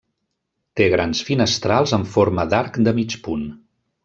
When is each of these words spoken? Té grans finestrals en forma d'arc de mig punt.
Té 0.79 0.87
grans 0.93 1.21
finestrals 1.27 1.95
en 2.01 2.09
forma 2.17 2.47
d'arc 2.55 2.81
de 2.89 2.95
mig 3.03 3.19
punt. 3.29 3.47